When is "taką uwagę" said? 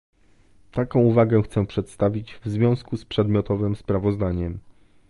0.71-1.41